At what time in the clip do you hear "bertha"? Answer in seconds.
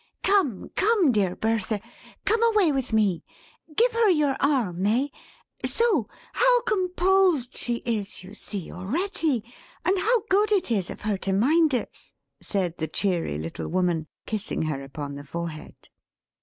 1.35-1.79